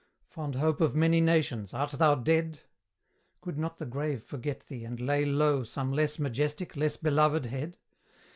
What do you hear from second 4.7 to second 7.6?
and lay low Some less majestic, less beloved